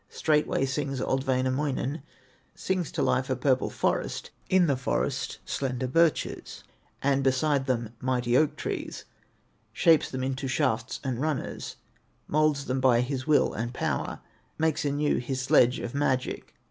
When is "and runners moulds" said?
11.03-12.65